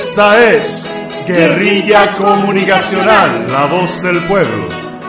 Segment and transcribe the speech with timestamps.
[0.00, 0.88] Esta es
[1.26, 4.68] Guerrilla Comunicacional, la voz del pueblo,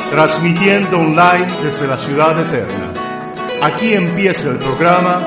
[0.09, 2.91] transmitiendo online desde la ciudad eterna.
[3.61, 5.21] Aquí empieza el programa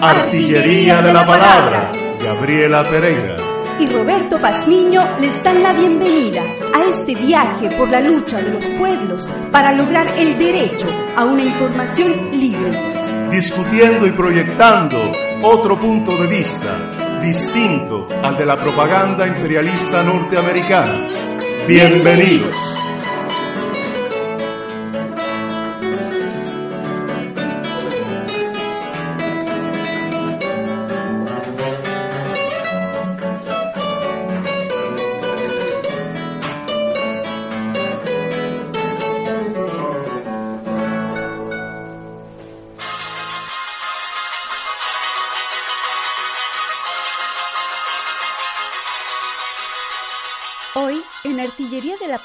[0.00, 1.90] Artillería de la Palabra,
[2.22, 3.36] Gabriela Pereira.
[3.80, 8.64] Y Roberto Pazmiño les dan la bienvenida a este viaje por la lucha de los
[8.78, 12.70] pueblos para lograr el derecho a una información libre.
[13.32, 14.96] Discutiendo y proyectando
[15.42, 21.06] otro punto de vista distinto al de la propaganda imperialista norteamericana.
[21.66, 22.67] Bienvenidos.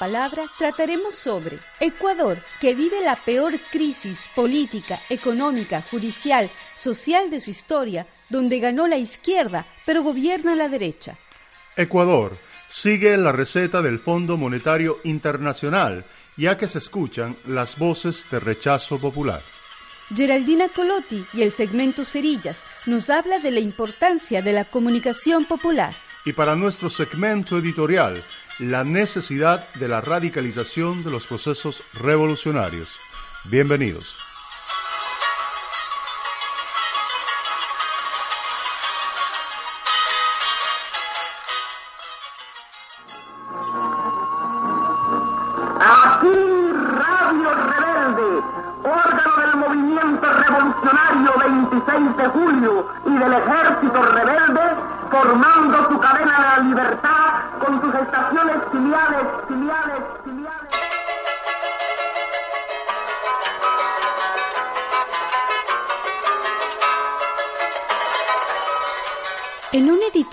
[0.03, 7.51] Palabra, trataremos sobre Ecuador, que vive la peor crisis política, económica, judicial, social de su
[7.51, 11.15] historia, donde ganó la izquierda, pero gobierna la derecha.
[11.77, 12.37] Ecuador
[12.67, 16.03] sigue la receta del Fondo Monetario Internacional,
[16.35, 19.41] ya que se escuchan las voces de rechazo popular.
[20.13, 25.95] Geraldina Colotti y el segmento Cerillas nos habla de la importancia de la comunicación popular.
[26.25, 28.23] Y para nuestro segmento editorial,
[28.59, 32.89] la necesidad de la radicalización de los procesos revolucionarios.
[33.45, 34.32] Bienvenidos.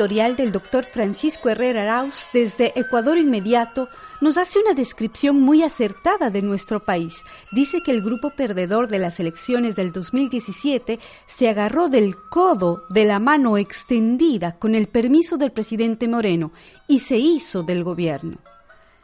[0.00, 3.90] Editorial del doctor Francisco Herrera Arauz desde Ecuador Inmediato,
[4.22, 7.16] nos hace una descripción muy acertada de nuestro país.
[7.52, 13.04] Dice que el grupo perdedor de las elecciones del 2017 se agarró del codo de
[13.04, 16.50] la mano extendida con el permiso del presidente Moreno
[16.88, 18.38] y se hizo del gobierno.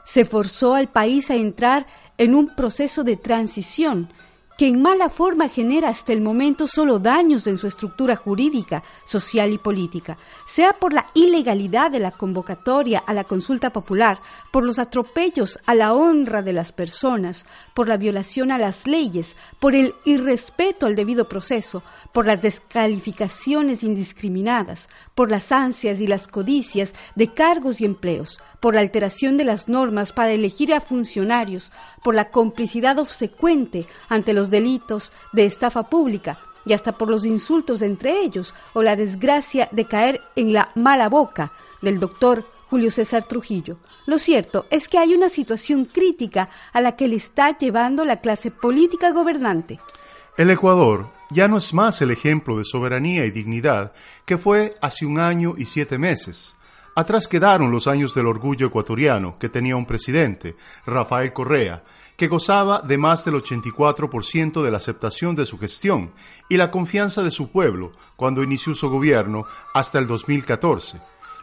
[0.06, 1.86] Se forzó al país a entrar
[2.16, 4.08] en un proceso de transición
[4.56, 9.52] que en mala forma genera hasta el momento solo daños en su estructura jurídica, social
[9.52, 14.18] y política, sea por la ilegalidad de la convocatoria a la consulta popular,
[14.50, 17.44] por los atropellos a la honra de las personas,
[17.74, 23.82] por la violación a las leyes, por el irrespeto al debido proceso, por las descalificaciones
[23.82, 29.44] indiscriminadas, por las ansias y las codicias de cargos y empleos, por la alteración de
[29.44, 31.72] las normas para elegir a funcionarios,
[32.02, 37.80] por la complicidad obsecuente ante los delitos de estafa pública y hasta por los insultos
[37.82, 43.24] entre ellos o la desgracia de caer en la mala boca del doctor Julio César
[43.24, 43.78] Trujillo.
[44.06, 48.20] Lo cierto es que hay una situación crítica a la que le está llevando la
[48.20, 49.78] clase política gobernante.
[50.36, 53.92] El Ecuador ya no es más el ejemplo de soberanía y dignidad
[54.24, 56.55] que fue hace un año y siete meses.
[56.98, 61.84] Atrás quedaron los años del orgullo ecuatoriano, que tenía un presidente, Rafael Correa,
[62.16, 66.12] que gozaba de más del 84% de la aceptación de su gestión
[66.48, 70.98] y la confianza de su pueblo cuando inició su gobierno hasta el 2014.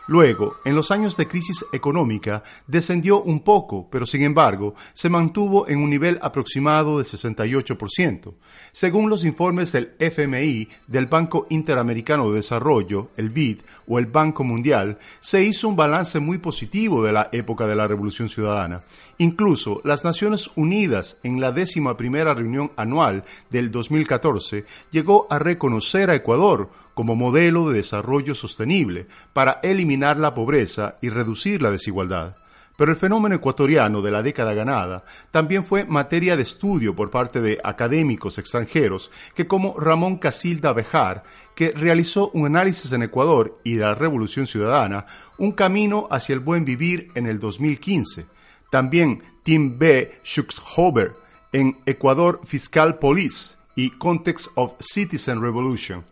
[0.08, 5.70] Luego, en los años de crisis económica, descendió un poco, pero sin embargo, se mantuvo
[5.70, 8.34] en un nivel aproximado del 68%.
[8.74, 14.44] Según los informes del FMI, del Banco Interamericano de Desarrollo, el BID o el Banco
[14.44, 18.82] Mundial, se hizo un balance muy positivo de la época de la Revolución Ciudadana.
[19.20, 26.10] Incluso las Naciones Unidas, en la décima primera reunión anual del 2014, llegó a reconocer
[26.10, 32.36] a Ecuador como modelo de desarrollo sostenible para eliminar la pobreza y reducir la desigualdad.
[32.76, 37.40] Pero el fenómeno ecuatoriano de la década ganada también fue materia de estudio por parte
[37.40, 41.24] de académicos extranjeros que como Ramón Casilda Bejar,
[41.56, 45.06] que realizó un análisis en Ecuador y de la Revolución Ciudadana,
[45.38, 48.26] un camino hacia el buen vivir en el 2015.
[48.72, 50.20] También Tim B.
[50.24, 51.14] Schuxhober
[51.52, 56.04] en Ecuador Fiscal Police y Context of Citizen Revolution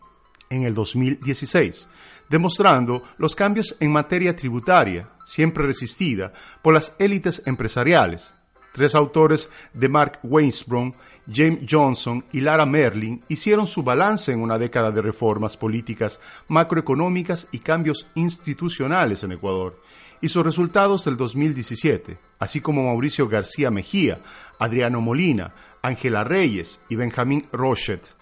[0.52, 1.88] en el 2016,
[2.30, 6.32] demostrando los cambios en materia tributaria, siempre resistida
[6.62, 8.34] por las élites empresariales.
[8.74, 10.94] Tres autores de Mark Wainsbron,
[11.32, 17.48] James Johnson y Lara Merlin hicieron su balance en una década de reformas políticas, macroeconómicas
[17.52, 19.82] y cambios institucionales en Ecuador
[20.22, 24.22] y sus resultados del 2017, así como Mauricio García Mejía,
[24.60, 28.14] Adriano Molina, Ángela Reyes y Benjamín Rochet.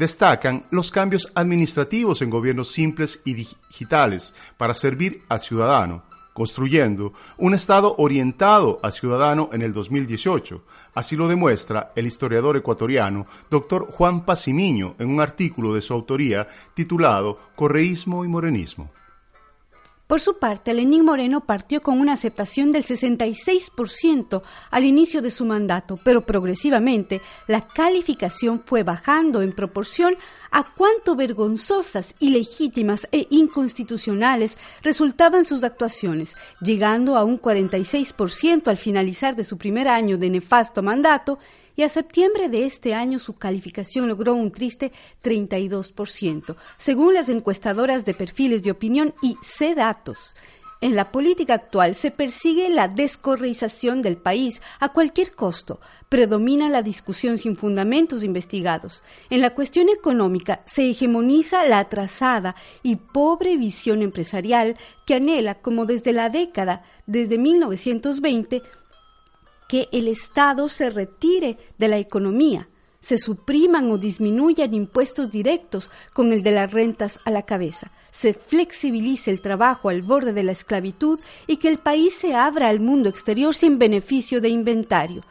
[0.00, 7.52] Destacan los cambios administrativos en gobiernos simples y digitales para servir al ciudadano, construyendo un
[7.52, 10.64] Estado orientado al ciudadano en el 2018.
[10.94, 13.92] Así lo demuestra el historiador ecuatoriano Dr.
[13.92, 18.90] Juan Pacimiño en un artículo de su autoría titulado Correísmo y Morenismo.
[20.10, 24.42] Por su parte, Lenín Moreno partió con una aceptación del 66%
[24.72, 30.16] al inicio de su mandato, pero progresivamente la calificación fue bajando en proporción
[30.50, 39.36] a cuánto vergonzosas, ilegítimas e inconstitucionales resultaban sus actuaciones, llegando a un 46% al finalizar
[39.36, 41.38] de su primer año de nefasto mandato
[41.80, 44.92] y a septiembre de este año su calificación logró un triste
[45.24, 50.36] 32%, según las encuestadoras de perfiles de opinión y C-Datos.
[50.82, 55.80] En la política actual se persigue la descorreización del país a cualquier costo.
[56.10, 59.02] Predomina la discusión sin fundamentos investigados.
[59.30, 65.86] En la cuestión económica se hegemoniza la atrasada y pobre visión empresarial que anhela, como
[65.86, 68.62] desde la década desde 1920,
[69.70, 72.68] que el Estado se retire de la economía,
[72.98, 78.34] se supriman o disminuyan impuestos directos con el de las rentas a la cabeza, se
[78.34, 82.80] flexibilice el trabajo al borde de la esclavitud y que el país se abra al
[82.80, 85.22] mundo exterior sin beneficio de inventario.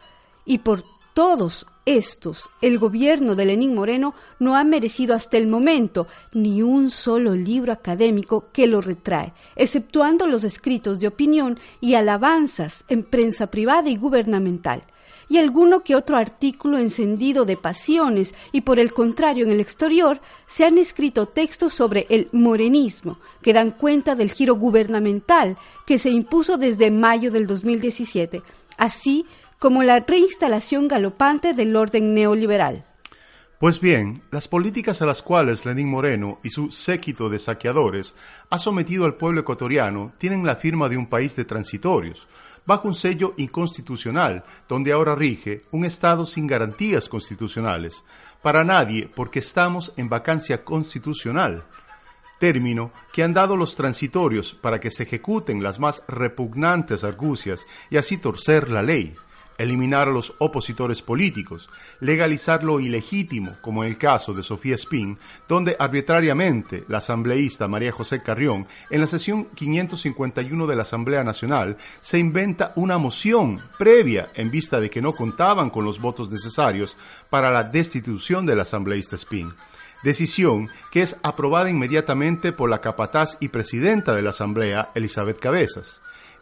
[0.45, 6.07] Y por todos estos, el gobierno de Lenín Moreno no ha merecido hasta el momento
[6.33, 12.83] ni un solo libro académico que lo retrae, exceptuando los escritos de opinión y alabanzas
[12.89, 14.83] en prensa privada y gubernamental,
[15.29, 20.21] y alguno que otro artículo encendido de pasiones, y por el contrario en el exterior
[20.47, 25.57] se han escrito textos sobre el morenismo, que dan cuenta del giro gubernamental
[25.87, 28.41] que se impuso desde mayo del 2017,
[28.77, 29.25] así
[29.59, 32.85] como la reinstalación galopante del orden neoliberal.
[33.59, 38.15] Pues bien, las políticas a las cuales Lenín Moreno y su séquito de saqueadores
[38.49, 42.29] ha sometido al pueblo ecuatoriano tienen la firma de un país de transitorios,
[42.65, 48.01] bajo un sello inconstitucional, donde ahora rige un Estado sin garantías constitucionales.
[48.41, 51.65] Para nadie, porque estamos en vacancia constitucional
[52.39, 57.97] término que han dado los transitorios para que se ejecuten las más repugnantes argucias y
[57.97, 59.13] así torcer la ley
[59.59, 61.69] eliminar a los opositores políticos,
[61.99, 67.91] legalizar lo ilegítimo, como en el caso de Sofía Spin, donde arbitrariamente la asambleísta María
[67.91, 74.29] José Carrión, en la sesión 551 de la Asamblea Nacional, se inventa una moción previa
[74.33, 76.97] en vista de que no contaban con los votos necesarios
[77.29, 79.53] para la destitución del asambleísta Spin
[80.03, 85.99] decisión que es aprobada inmediatamente por la capataz y presidenta de la Asamblea, Elizabeth Cabezas.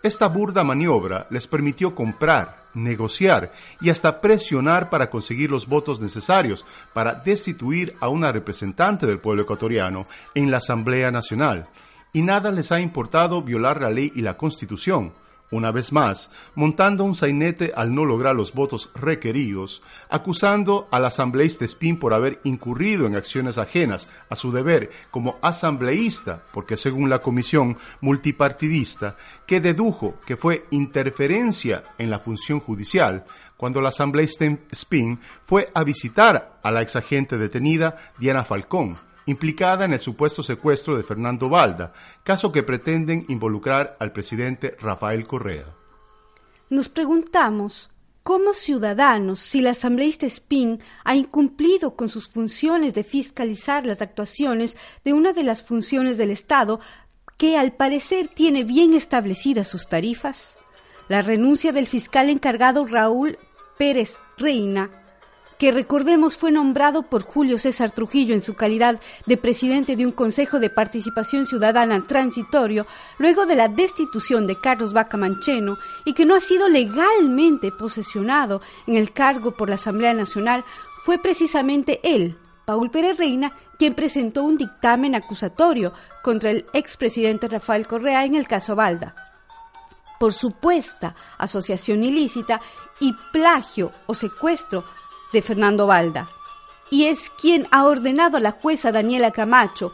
[0.07, 3.51] Esta burda maniobra les permitió comprar, negociar
[3.81, 9.41] y hasta presionar para conseguir los votos necesarios para destituir a una representante del pueblo
[9.41, 11.67] ecuatoriano en la Asamblea Nacional.
[12.13, 15.11] Y nada les ha importado violar la ley y la Constitución,
[15.49, 21.65] una vez más, montando un sainete al no lograr los votos requeridos, acusando al asambleísta
[21.65, 27.19] Spin por haber incurrido en acciones ajenas a su deber como asambleísta, porque según la
[27.19, 33.25] comisión multipartidista, que dedujo que fue interferencia en la función judicial,
[33.55, 39.93] cuando la asambleísta Spin fue a visitar a la exagente detenida Diana Falcón, implicada en
[39.93, 41.93] el supuesto secuestro de Fernando Valda,
[42.23, 45.65] caso que pretenden involucrar al presidente Rafael Correa.
[46.69, 47.91] Nos preguntamos,
[48.23, 54.75] como ciudadanos, si la asambleísta Spin ha incumplido con sus funciones de fiscalizar las actuaciones
[55.05, 56.79] de una de las funciones del Estado
[57.37, 60.57] que al parecer tiene bien establecidas sus tarifas?
[61.07, 63.37] La renuncia del fiscal encargado Raúl
[63.77, 65.06] Pérez Reina
[65.57, 70.11] que recordemos fue nombrado por Julio César Trujillo en su calidad de presidente de un
[70.11, 72.85] Consejo de Participación Ciudadana transitorio
[73.17, 78.61] luego de la destitución de Carlos Vaca Mancheno y que no ha sido legalmente posesionado
[78.85, 80.63] en el cargo por la Asamblea Nacional,
[81.03, 87.87] fue precisamente él, Paul Pérez Reina, quien presentó un dictamen acusatorio contra el expresidente Rafael
[87.87, 89.15] Correa en el caso Balda.
[90.19, 92.59] Por supuesta asociación ilícita
[92.99, 94.83] y plagio o secuestro
[95.33, 96.27] de Fernando Valda,
[96.89, 99.93] y es quien ha ordenado a la jueza Daniela Camacho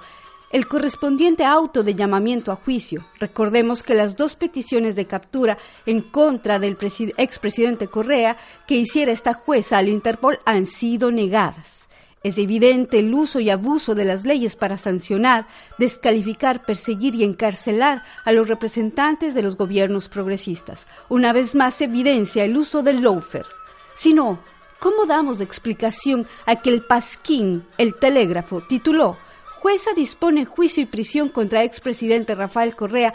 [0.54, 3.04] el correspondiente auto de llamamiento a juicio.
[3.20, 6.78] Recordemos que las dos peticiones de captura en contra del
[7.18, 8.38] expresidente Correa
[8.68, 11.80] que hiciera esta jueza al Interpol han sido negadas.
[12.22, 15.48] Es evidente el uso y abuso de las leyes para sancionar,
[15.80, 20.86] descalificar, perseguir y encarcelar a los representantes de los gobiernos progresistas.
[21.10, 23.48] Una vez más se evidencia el uso del loafer.
[23.96, 24.40] Si no,
[24.84, 29.18] ¿cómo damos explicación a que el Pasquín, el telégrafo, tituló
[29.62, 33.14] Jueza dispone juicio y prisión contra expresidente Rafael Correa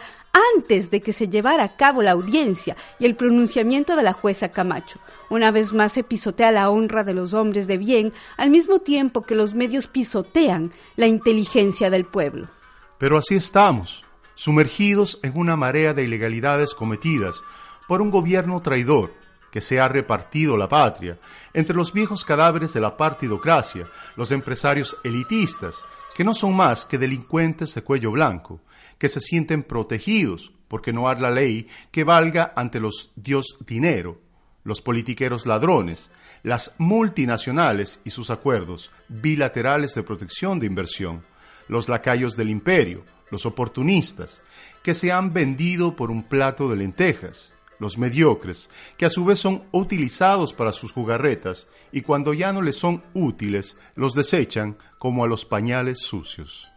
[0.57, 4.49] antes de que se llevara a cabo la audiencia y el pronunciamiento de la jueza
[4.49, 4.99] Camacho.
[5.29, 9.21] Una vez más se pisotea la honra de los hombres de bien, al mismo tiempo
[9.21, 12.49] que los medios pisotean la inteligencia del pueblo.
[12.97, 17.43] Pero así estamos, sumergidos en una marea de ilegalidades cometidas
[17.87, 19.13] por un gobierno traidor
[19.51, 21.19] que se ha repartido la patria.
[21.53, 26.99] Entre los viejos cadáveres de la partidocracia, los empresarios elitistas, que no son más que
[26.99, 28.61] delincuentes de cuello blanco,
[28.99, 34.21] que se sienten protegidos porque no hay la ley que valga ante los dios dinero,
[34.65, 36.11] los politiqueros ladrones,
[36.43, 41.23] las multinacionales y sus acuerdos bilaterales de protección de inversión,
[41.69, 44.41] los lacayos del imperio, los oportunistas,
[44.83, 49.39] que se han vendido por un plato de lentejas, los mediocres, que a su vez
[49.39, 55.25] son utilizados para sus jugarretas y cuando ya no les son útiles, los desechan como
[55.25, 56.69] a los pañales sucios.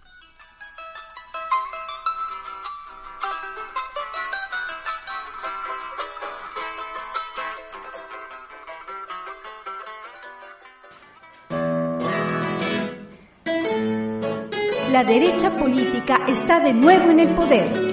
[14.92, 17.91] La derecha política está de nuevo en el poder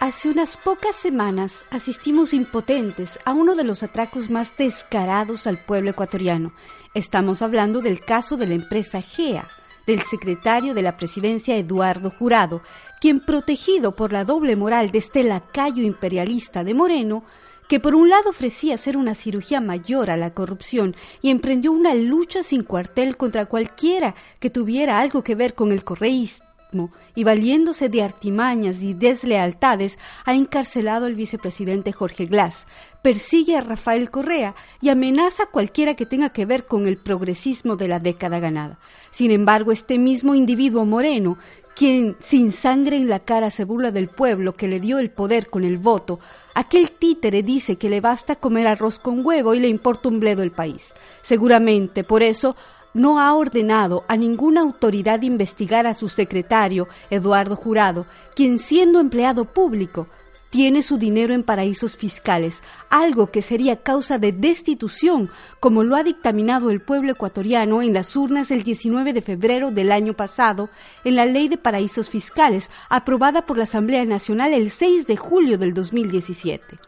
[0.01, 5.91] Hace unas pocas semanas asistimos impotentes a uno de los atracos más descarados al pueblo
[5.91, 6.53] ecuatoriano.
[6.93, 9.47] Estamos hablando del caso de la empresa GEA,
[9.87, 12.63] del secretario de la presidencia Eduardo Jurado,
[13.01, 17.23] quien protegido por la doble moral de este lacayo imperialista de Moreno,
[17.69, 21.95] que por un lado ofrecía hacer una cirugía mayor a la corrupción y emprendió una
[21.95, 27.89] lucha sin cuartel contra cualquiera que tuviera algo que ver con el correísmo, y valiéndose
[27.89, 32.67] de artimañas y deslealtades ha encarcelado al vicepresidente Jorge Glass,
[33.03, 37.77] persigue a Rafael Correa y amenaza a cualquiera que tenga que ver con el progresismo
[37.77, 38.79] de la década ganada.
[39.11, 41.39] Sin embargo, este mismo individuo moreno,
[41.75, 45.49] quien sin sangre en la cara se burla del pueblo que le dio el poder
[45.49, 46.21] con el voto,
[46.55, 50.43] aquel títere dice que le basta comer arroz con huevo y le importa un bledo
[50.43, 50.93] el país.
[51.23, 52.57] Seguramente por eso
[52.93, 58.05] no ha ordenado a ninguna autoridad investigar a su secretario, Eduardo Jurado,
[58.35, 60.09] quien siendo empleado público
[60.51, 65.31] tiene su dinero en paraísos fiscales, algo que sería causa de destitución,
[65.61, 69.93] como lo ha dictaminado el pueblo ecuatoriano en las urnas del 19 de febrero del
[69.93, 70.69] año pasado,
[71.05, 75.57] en la Ley de Paraísos Fiscales, aprobada por la Asamblea Nacional el 6 de julio
[75.57, 76.79] del 2017.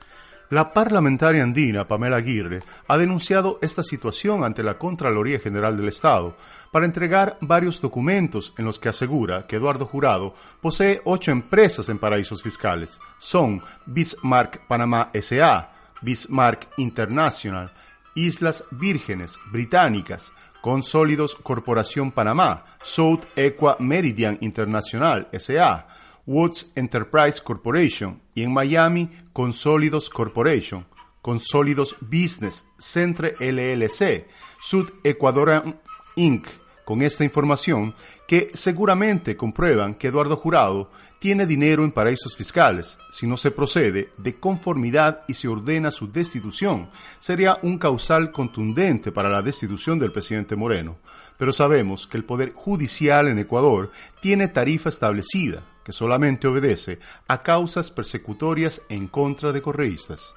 [0.53, 6.37] La parlamentaria andina Pamela Aguirre ha denunciado esta situación ante la Contraloría General del Estado
[6.71, 11.97] para entregar varios documentos en los que asegura que Eduardo Jurado posee ocho empresas en
[11.97, 13.01] paraísos fiscales.
[13.17, 17.73] Son Bismarck Panamá SA, Bismarck International,
[18.15, 25.87] Islas Vírgenes Británicas, Consólidos Corporación Panamá, South Equa Meridian Internacional SA,
[26.27, 30.87] Woods Enterprise Corporation y en Miami Consolidos Corporation,
[31.21, 34.27] Consolidos Business, Centre LLC,
[34.61, 35.81] Sud Ecuadorian
[36.17, 36.47] Inc.,
[36.85, 37.95] con esta información
[38.27, 42.99] que seguramente comprueban que Eduardo Jurado tiene dinero en paraísos fiscales.
[43.13, 49.13] Si no se procede de conformidad y se ordena su destitución, sería un causal contundente
[49.13, 50.97] para la destitución del presidente Moreno.
[51.39, 56.99] Pero sabemos que el Poder Judicial en Ecuador tiene tarifa establecida, que solamente obedece
[57.29, 60.35] a causas persecutorias en contra de correístas.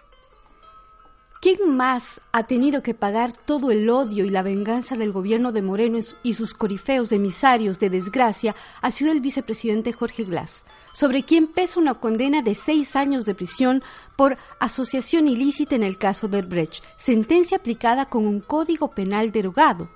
[1.42, 5.62] ¿Quién más ha tenido que pagar todo el odio y la venganza del gobierno de
[5.62, 11.46] Moreno y sus corifeos emisarios de desgracia ha sido el vicepresidente Jorge Glass, sobre quien
[11.46, 13.84] pesa una condena de seis años de prisión
[14.16, 19.88] por asociación ilícita en el caso de Brecht, sentencia aplicada con un código penal derogado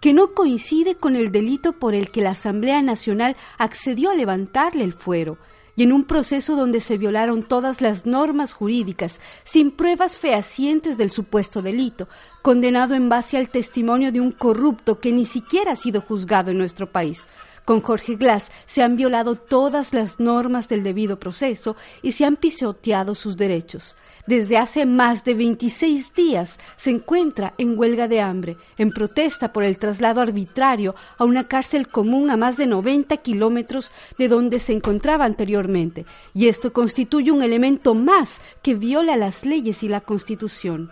[0.00, 4.84] que no coincide con el delito por el que la Asamblea Nacional accedió a levantarle
[4.84, 5.38] el fuero,
[5.78, 11.12] y en un proceso donde se violaron todas las normas jurídicas, sin pruebas fehacientes del
[11.12, 12.08] supuesto delito,
[12.42, 16.58] condenado en base al testimonio de un corrupto que ni siquiera ha sido juzgado en
[16.58, 17.26] nuestro país.
[17.68, 22.36] Con Jorge Glass se han violado todas las normas del debido proceso y se han
[22.36, 23.94] pisoteado sus derechos.
[24.26, 29.64] Desde hace más de 26 días se encuentra en huelga de hambre, en protesta por
[29.64, 34.72] el traslado arbitrario a una cárcel común a más de 90 kilómetros de donde se
[34.72, 40.90] encontraba anteriormente, y esto constituye un elemento más que viola las leyes y la Constitución.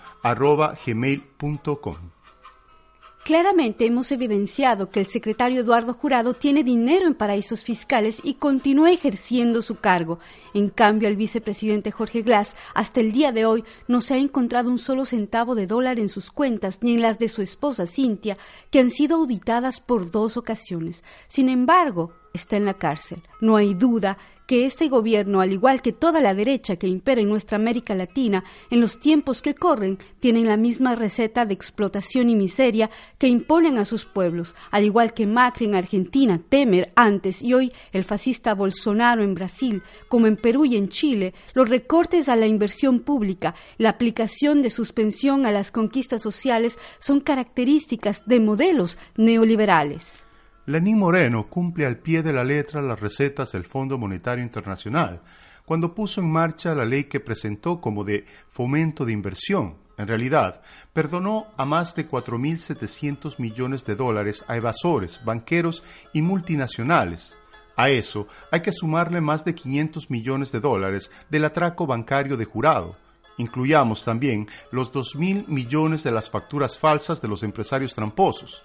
[3.24, 8.90] Claramente hemos evidenciado que el secretario Eduardo Jurado tiene dinero en paraísos fiscales y continúa
[8.90, 10.18] ejerciendo su cargo.
[10.54, 14.70] En cambio, el vicepresidente Jorge Glass hasta el día de hoy no se ha encontrado
[14.70, 18.38] un solo centavo de dólar en sus cuentas ni en las de su esposa Cintia,
[18.70, 21.04] que han sido auditadas por dos ocasiones.
[21.28, 23.22] Sin embargo, está en la cárcel.
[23.42, 24.16] No hay duda
[24.50, 28.42] que este gobierno, al igual que toda la derecha que impera en nuestra América Latina,
[28.68, 33.78] en los tiempos que corren, tienen la misma receta de explotación y miseria que imponen
[33.78, 38.52] a sus pueblos, al igual que Macri en Argentina, Temer antes y hoy el fascista
[38.54, 43.54] Bolsonaro en Brasil, como en Perú y en Chile, los recortes a la inversión pública,
[43.78, 50.24] la aplicación de suspensión a las conquistas sociales son características de modelos neoliberales.
[50.66, 55.22] Lenín Moreno cumple al pie de la letra las recetas del Fondo Monetario Internacional
[55.64, 59.76] cuando puso en marcha la ley que presentó como de fomento de inversión.
[59.96, 67.36] En realidad, perdonó a más de 4.700 millones de dólares a evasores, banqueros y multinacionales.
[67.76, 72.44] A eso hay que sumarle más de 500 millones de dólares del atraco bancario de
[72.44, 72.96] jurado.
[73.38, 78.62] Incluyamos también los 2.000 millones de las facturas falsas de los empresarios tramposos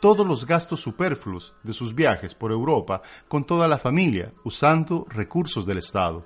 [0.00, 5.66] todos los gastos superfluos de sus viajes por Europa con toda la familia, usando recursos
[5.66, 6.24] del Estado.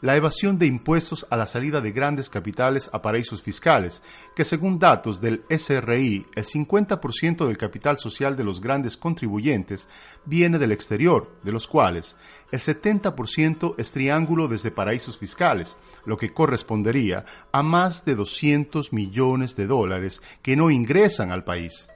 [0.00, 4.02] La evasión de impuestos a la salida de grandes capitales a paraísos fiscales,
[4.34, 9.86] que según datos del SRI, el 50% del capital social de los grandes contribuyentes
[10.24, 12.16] viene del exterior, de los cuales
[12.50, 19.54] el 70% es triángulo desde paraísos fiscales, lo que correspondería a más de 200 millones
[19.54, 21.88] de dólares que no ingresan al país.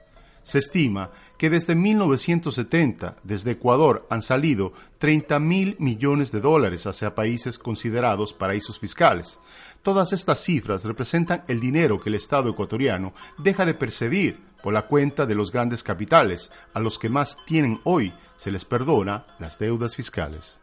[0.47, 7.15] Se estima que desde 1970, desde Ecuador, han salido 30 mil millones de dólares hacia
[7.15, 9.41] países considerados paraísos fiscales.
[9.81, 14.83] Todas estas cifras representan el dinero que el Estado ecuatoriano deja de percibir por la
[14.83, 19.59] cuenta de los grandes capitales, a los que más tienen hoy se les perdona las
[19.59, 20.61] deudas fiscales.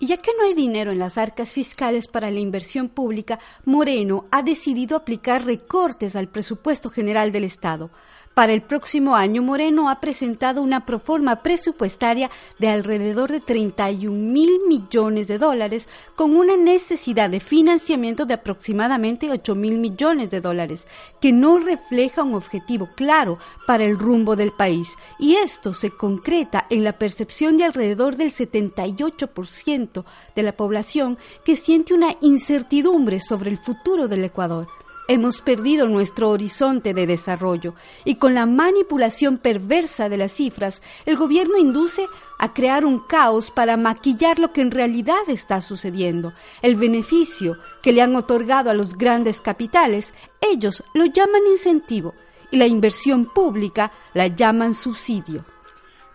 [0.00, 4.24] Y ya que no hay dinero en las arcas fiscales para la inversión pública, Moreno
[4.30, 7.90] ha decidido aplicar recortes al presupuesto general del Estado
[8.38, 14.60] Para el próximo año, Moreno ha presentado una proforma presupuestaria de alrededor de 31 mil
[14.68, 20.86] millones de dólares, con una necesidad de financiamiento de aproximadamente 8 mil millones de dólares,
[21.20, 24.88] que no refleja un objetivo claro para el rumbo del país.
[25.18, 30.04] Y esto se concreta en la percepción de alrededor del 78%
[30.36, 34.68] de la población que siente una incertidumbre sobre el futuro del Ecuador.
[35.10, 41.16] Hemos perdido nuestro horizonte de desarrollo y con la manipulación perversa de las cifras, el
[41.16, 42.04] gobierno induce
[42.38, 46.34] a crear un caos para maquillar lo que en realidad está sucediendo.
[46.60, 52.12] El beneficio que le han otorgado a los grandes capitales, ellos lo llaman incentivo
[52.50, 55.42] y la inversión pública la llaman subsidio.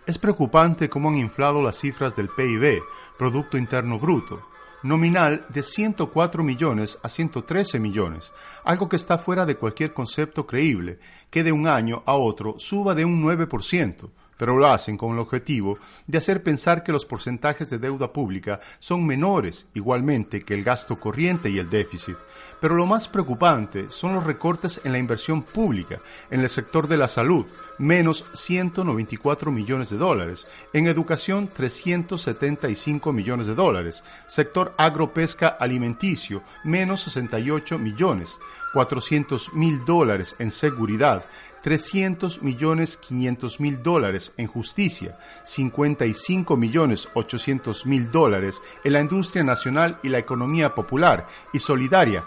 [0.06, 2.80] Es preocupante cómo han inflado las cifras del PIB,
[3.18, 4.53] Producto Interno Bruto
[4.84, 8.32] nominal de 104 millones a 113 millones,
[8.64, 12.94] algo que está fuera de cualquier concepto creíble, que de un año a otro suba
[12.94, 17.70] de un 9% pero lo hacen con el objetivo de hacer pensar que los porcentajes
[17.70, 22.16] de deuda pública son menores igualmente que el gasto corriente y el déficit.
[22.60, 26.96] Pero lo más preocupante son los recortes en la inversión pública, en el sector de
[26.96, 27.46] la salud,
[27.78, 37.02] menos 194 millones de dólares, en educación 375 millones de dólares, sector agropesca alimenticio, menos
[37.02, 38.38] 68 millones,
[38.72, 41.24] 400 mil dólares en seguridad,
[41.64, 49.42] 300 millones 500 mil dólares en justicia, 55 millones 800 mil dólares en la industria
[49.44, 52.24] nacional y la economía popular y solidaria,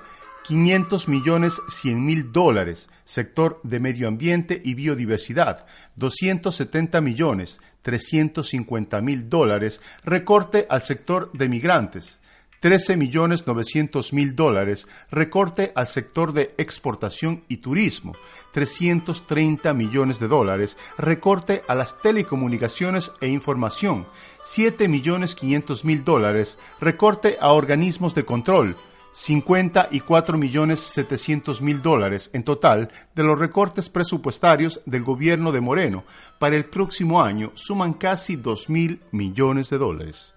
[0.48, 5.66] 500 millones 100 mil dólares, sector de medio ambiente y biodiversidad,
[5.98, 12.20] 270 millones 350 mil dólares, recorte al sector de migrantes,
[12.60, 18.14] 13 millones 900 mil dólares, recorte al sector de exportación y turismo,
[18.54, 24.08] 330 millones de dólares, recorte a las telecomunicaciones e información,
[24.44, 28.76] 7 millones 500 mil dólares, recorte a organismos de control,
[29.18, 36.04] 54 millones 700 mil dólares en total de los recortes presupuestarios del gobierno de Moreno
[36.38, 40.37] para el próximo año suman casi 2 mil millones de dólares.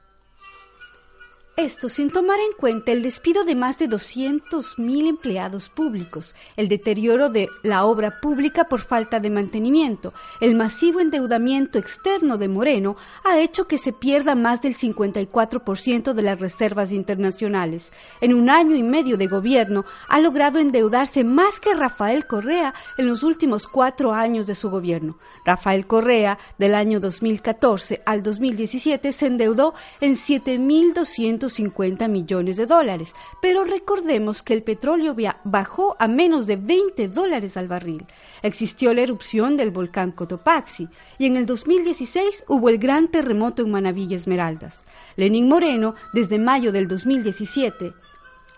[1.61, 7.29] Esto sin tomar en cuenta el despido de más de 200.000 empleados públicos, el deterioro
[7.29, 13.41] de la obra pública por falta de mantenimiento, el masivo endeudamiento externo de Moreno ha
[13.41, 17.93] hecho que se pierda más del 54% de las reservas internacionales.
[18.23, 23.07] En un año y medio de gobierno ha logrado endeudarse más que Rafael Correa en
[23.07, 25.19] los últimos cuatro años de su gobierno.
[25.45, 33.13] Rafael Correa, del año 2014 al 2017, se endeudó en 7.200 50 millones de dólares,
[33.43, 38.07] pero recordemos que el petróleo bajó a menos de 20 dólares al barril.
[38.43, 43.71] Existió la erupción del volcán Cotopaxi y en el 2016 hubo el gran terremoto en
[43.71, 44.83] Manavilla Esmeraldas.
[45.17, 47.93] Lenín Moreno, desde mayo del 2017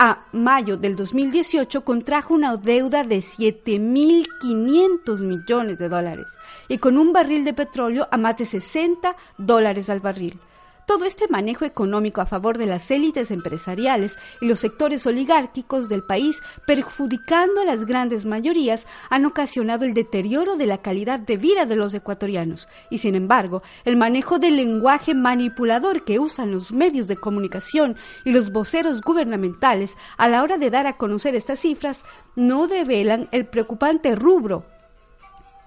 [0.05, 6.26] a mayo del 2018 contrajo una deuda de 7.500 millones de dólares
[6.66, 10.40] y con un barril de petróleo a más de 60 dólares al barril.
[10.92, 16.02] Todo este manejo económico a favor de las élites empresariales y los sectores oligárquicos del
[16.02, 21.64] país, perjudicando a las grandes mayorías, han ocasionado el deterioro de la calidad de vida
[21.64, 22.68] de los ecuatorianos.
[22.90, 28.33] Y sin embargo, el manejo del lenguaje manipulador que usan los medios de comunicación y
[28.33, 32.02] los voceros gubernamentales a la hora de dar a conocer estas cifras
[32.37, 34.66] no develan el preocupante rubro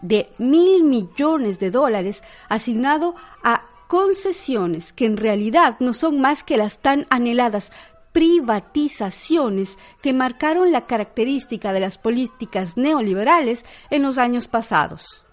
[0.03, 6.57] de mil millones de dólares asignado a concesiones que en realidad no son más que
[6.57, 7.71] las tan anheladas
[8.11, 15.25] privatizaciones que marcaron la característica de las políticas neoliberales en los años pasados.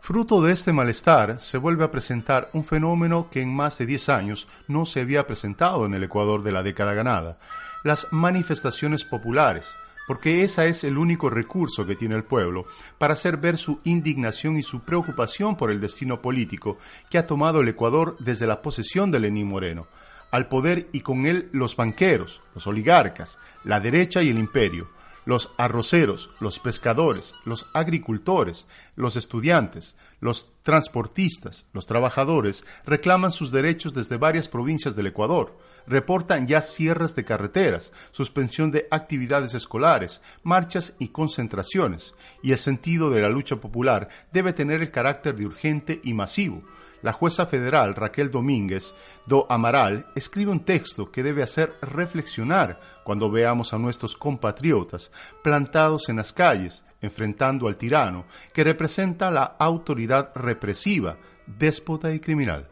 [0.00, 4.08] Fruto de este malestar se vuelve a presentar un fenómeno que en más de 10
[4.08, 7.38] años no se había presentado en el Ecuador de la década ganada,
[7.84, 9.74] las manifestaciones populares,
[10.06, 12.66] porque ese es el único recurso que tiene el pueblo
[12.98, 16.78] para hacer ver su indignación y su preocupación por el destino político
[17.10, 19.86] que ha tomado el Ecuador desde la posesión de Lenín Moreno,
[20.30, 24.88] al poder y con él los banqueros, los oligarcas, la derecha y el imperio,
[25.24, 33.94] los arroceros, los pescadores, los agricultores, los estudiantes, los transportistas, los trabajadores reclaman sus derechos
[33.94, 40.94] desde varias provincias del Ecuador, reportan ya cierres de carreteras, suspensión de actividades escolares, marchas
[40.98, 46.00] y concentraciones, y el sentido de la lucha popular debe tener el carácter de urgente
[46.04, 46.62] y masivo.
[47.02, 48.94] La jueza federal Raquel Domínguez
[49.26, 55.10] do Amaral escribe un texto que debe hacer reflexionar cuando veamos a nuestros compatriotas
[55.42, 62.71] plantados en las calles, enfrentando al tirano, que representa la autoridad represiva, déspota y criminal.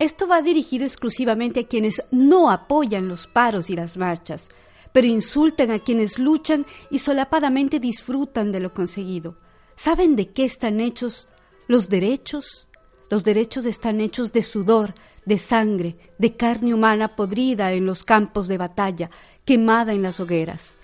[0.00, 4.48] Esto va dirigido exclusivamente a quienes no apoyan los paros y las marchas,
[4.94, 9.36] pero insultan a quienes luchan y solapadamente disfrutan de lo conseguido.
[9.76, 11.28] ¿Saben de qué están hechos
[11.68, 12.66] los derechos?
[13.10, 14.94] Los derechos están hechos de sudor,
[15.26, 19.10] de sangre, de carne humana podrida en los campos de batalla,
[19.44, 20.78] quemada en las hogueras.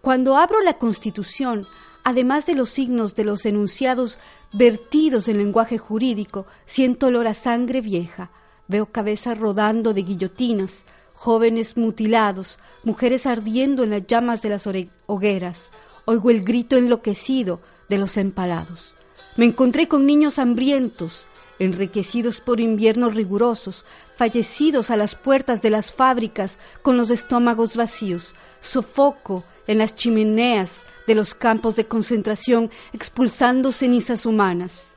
[0.00, 1.64] Cuando abro la Constitución,
[2.02, 4.18] además de los signos de los enunciados
[4.52, 8.32] vertidos en lenguaje jurídico, siento olor a sangre vieja,
[8.68, 14.68] Veo cabezas rodando de guillotinas, jóvenes mutilados, mujeres ardiendo en las llamas de las
[15.06, 15.70] hogueras.
[16.04, 18.96] Oigo el grito enloquecido de los empalados.
[19.36, 21.26] Me encontré con niños hambrientos,
[21.58, 23.84] enriquecidos por inviernos rigurosos,
[24.16, 30.82] fallecidos a las puertas de las fábricas con los estómagos vacíos, sofoco en las chimeneas
[31.06, 34.95] de los campos de concentración expulsando cenizas humanas.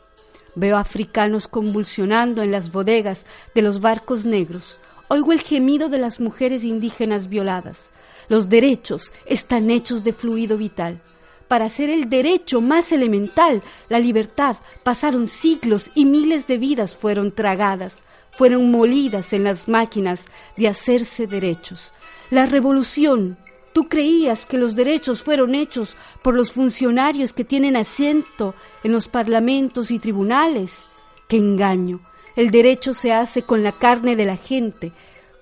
[0.60, 4.82] Veo africanos convulsionando en las bodegas de los barcos negros.
[5.08, 7.92] Oigo el gemido de las mujeres indígenas violadas.
[8.28, 11.00] Los derechos están hechos de fluido vital.
[11.48, 17.32] Para hacer el derecho más elemental, la libertad, pasaron siglos y miles de vidas fueron
[17.32, 20.26] tragadas, fueron molidas en las máquinas
[20.58, 21.94] de hacerse derechos.
[22.32, 23.38] La revolución
[23.80, 29.08] Tú creías que los derechos fueron hechos por los funcionarios que tienen asiento en los
[29.08, 30.82] parlamentos y tribunales.
[31.30, 32.02] ¡Qué engaño!
[32.36, 34.92] El derecho se hace con la carne de la gente.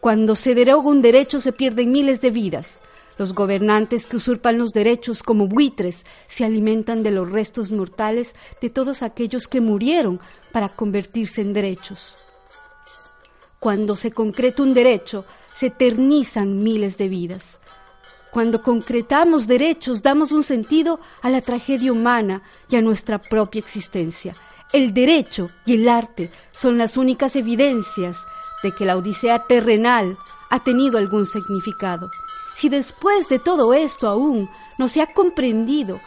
[0.01, 2.79] Cuando se deroga un derecho se pierden miles de vidas.
[3.17, 8.69] Los gobernantes que usurpan los derechos como buitres se alimentan de los restos mortales de
[8.69, 10.19] todos aquellos que murieron
[10.51, 12.17] para convertirse en derechos.
[13.59, 17.59] Cuando se concreta un derecho, se eternizan miles de vidas.
[18.31, 24.35] Cuando concretamos derechos, damos un sentido a la tragedia humana y a nuestra propia existencia.
[24.73, 28.17] El derecho y el arte son las únicas evidencias
[28.63, 30.17] de que la odisea terrenal
[30.49, 32.11] ha tenido algún significado.
[32.53, 36.01] Si después de todo esto aún no se ha comprendido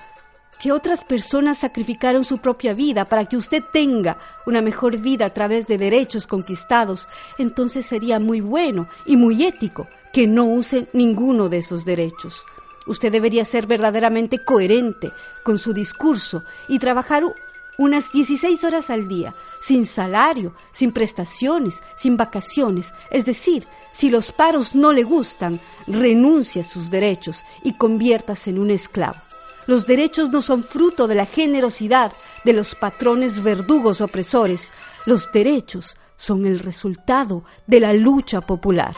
[0.61, 5.33] que otras personas sacrificaron su propia vida para que usted tenga una mejor vida a
[5.33, 11.49] través de derechos conquistados, entonces sería muy bueno y muy ético que no use ninguno
[11.49, 12.44] de esos derechos.
[12.87, 15.12] Usted debería ser verdaderamente coherente
[15.44, 17.25] con su discurso y trabajar
[17.79, 22.92] unas 16 horas al día, sin salario, sin prestaciones, sin vacaciones.
[23.11, 28.59] Es decir, si los paros no le gustan, renuncie a sus derechos y conviértase en
[28.59, 29.16] un esclavo.
[29.66, 32.12] Los derechos no son fruto de la generosidad
[32.44, 34.73] de los patrones verdugos opresores.
[35.07, 38.94] Los derechos son el resultado de la lucha popular.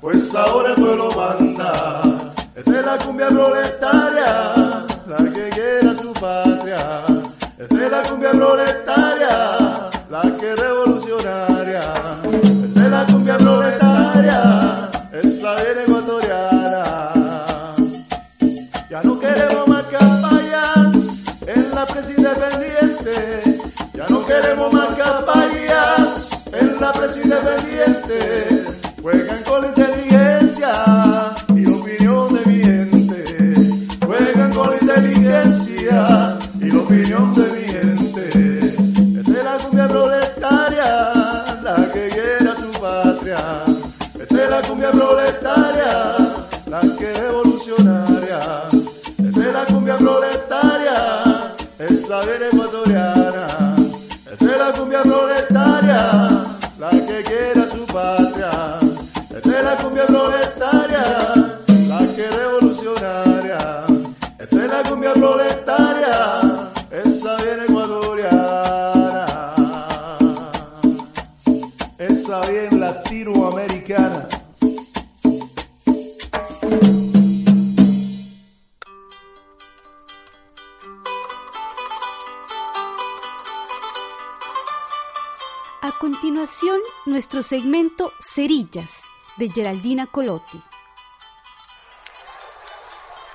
[0.04, 2.02] Pues ahora pueblo manda,
[2.58, 4.54] esta es la cumbia proletaria,
[5.08, 7.06] la que quiera su patria,
[7.58, 8.83] esta es la cumbia proletaria,
[89.38, 90.64] de Geraldina Colotti.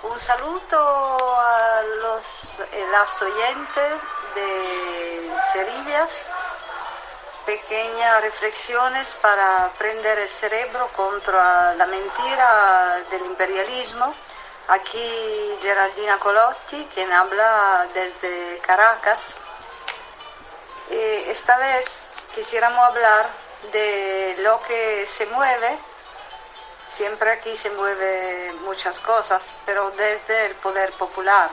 [0.03, 3.93] Un saludo a los eh, las oyentes
[4.35, 6.27] de Cerillas.
[7.47, 14.15] Pequeñas reflexiones para prender el cerebro contra la mentira del imperialismo.
[14.69, 19.37] Aquí Geraldina Colotti, quien habla desde Caracas.
[20.91, 23.29] Eh, esta vez quisiéramos hablar
[23.73, 25.79] de lo que se mueve
[26.91, 31.51] Siempre aquí se mueve muchas cosas, pero desde el poder popular.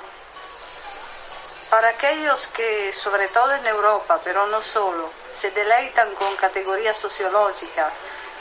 [1.70, 7.92] Para aquellos que, sobre todo en Europa, pero no solo, se deleitan con categorías sociológicas,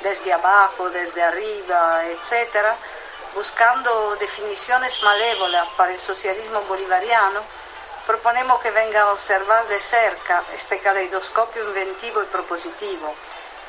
[0.03, 2.69] desde abajo, desde arriba, etc.,
[3.35, 7.41] buscando definiciones malévolas para el socialismo bolivariano,
[8.07, 13.13] proponemos que venga a observar de cerca este caleidoscopio inventivo y propositivo,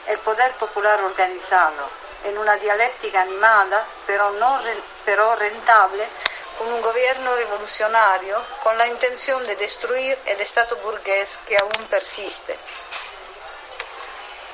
[0.08, 1.90] el poder popular organizado,
[2.26, 4.60] en una dialéctica animada, pero, no,
[5.06, 6.06] pero rentable,
[6.58, 12.58] con un gobierno revolucionario con la intención de destruir el Estado burgués que aún persiste.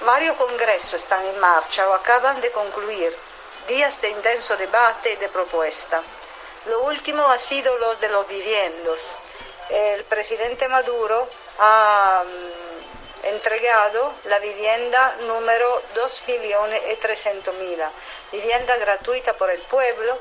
[0.05, 3.15] Varios congresos están en marcha o acaban de concluir,
[3.67, 6.01] días de intenso debate y de propuesta.
[6.65, 9.13] Lo último ha sido lo de los viviendos.
[9.69, 11.27] El presidente Maduro
[11.59, 12.23] ha
[13.23, 17.89] entregado la vivienda número 2.300.000,
[18.31, 20.17] vivienda gratuita por el pueblo,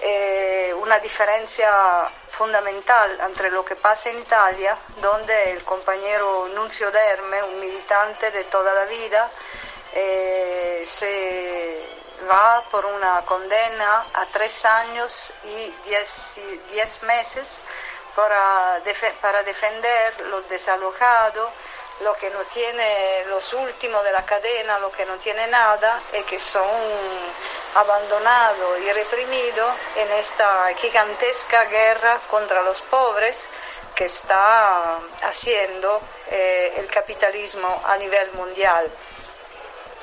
[0.00, 7.42] eh, una diferencia fundamental entre lo que pasa en Italia, donde el compañero Nunzio Derme,
[7.42, 9.30] un militante de toda la vida,
[9.92, 17.64] eh, se va por una condena a tres años y diez, meses
[18.14, 18.80] para,
[19.20, 21.50] para defender los desalojados,
[22.00, 26.22] lo que no tiene los últimos de la cadena, lo que no tiene nada y
[26.22, 26.66] que son
[27.74, 33.48] abandonados y reprimidos en esta gigantesca guerra contra los pobres
[33.94, 38.90] que está haciendo eh, el capitalismo a nivel mundial.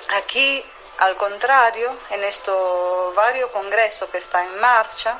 [0.09, 0.63] Aquí,
[0.99, 5.19] al contrario, en estos varios congresos que están en marcha,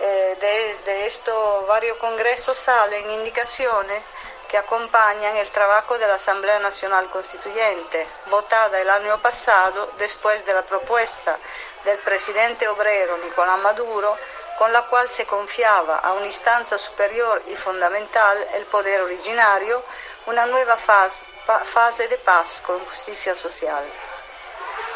[0.00, 4.02] eh, de, de estos varios congresos salen indicaciones
[4.48, 10.54] que acompañan el trabajo de la Asamblea Nacional Constituyente, votada el año pasado después de
[10.54, 11.36] la propuesta
[11.84, 14.16] del presidente obrero Nicolás Maduro,
[14.58, 19.82] con la cual se confiaba a una instancia superior y fundamental, el poder originario,
[20.26, 21.26] una nueva fase,
[21.64, 23.84] fase de paz con justicia social.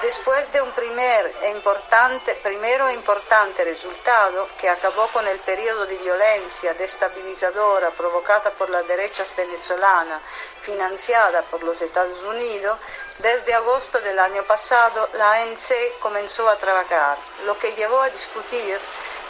[0.03, 6.73] Después de un primer importante, primero importante resultado que acabó con el periodo de violencia
[6.73, 10.19] destabilizadora provocada por la derecha venezolana,
[10.63, 12.79] financiada por los Estados Unidos,
[13.19, 18.81] desde agosto del año pasado la ANC comenzó a trabajar, lo que llevó a discutir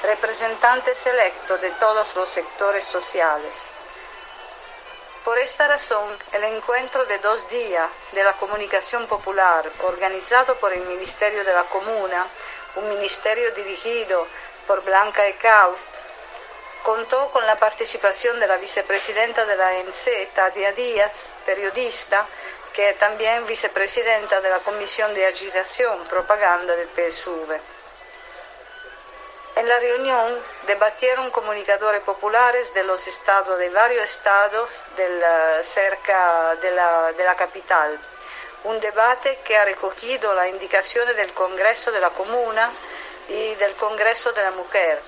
[0.05, 3.73] representantes electos de todos los sectores sociales.
[5.25, 10.81] Por esta razón, el encuentro de dos días de la comunicación popular, organizado por el
[10.87, 12.27] Ministerio de la Comuna,
[12.77, 14.27] un ministerio dirigido
[14.67, 15.79] por Blanca Ecaut,
[16.83, 22.27] contó con la participación de la vicepresidenta de la ANC, Tadia Díaz, periodista,
[22.73, 27.80] que es también vicepresidenta de la Comisión de Agitación Propaganda del PSV.
[29.61, 34.71] En la reunión debatieron comunicadores populares de los estados, de varios estados
[35.65, 37.99] cerca de la, de la capital.
[38.65, 42.71] Un debate que ha recogido las indicaciones del Congreso de la Comuna
[43.29, 44.99] y del Congreso de la Mujer,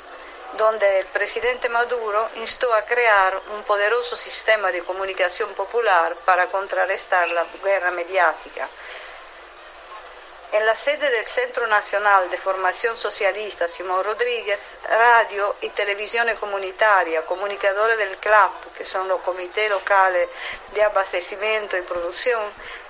[0.58, 7.26] donde el presidente Maduro instó a crear un poderoso sistema de comunicación popular para contrarrestar
[7.30, 8.68] la guerra mediática.
[10.52, 17.24] En la sede del Centro Nacional de Formación Socialista Simón Rodríguez, radio y televisión comunitaria,
[17.24, 20.28] comunicadores del CLAP, que son los comités locales
[20.74, 22.38] de abastecimiento y producción,